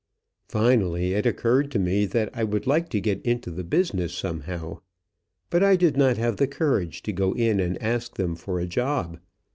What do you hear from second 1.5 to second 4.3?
to me that I would like to get into the business,